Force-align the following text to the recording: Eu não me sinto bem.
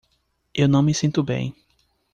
Eu 0.51 0.67
não 0.67 0.81
me 0.81 0.95
sinto 0.95 1.21
bem. 1.21 1.53